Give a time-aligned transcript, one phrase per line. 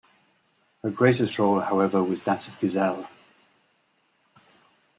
[0.81, 3.07] Her greatest role however was that of "Giselle".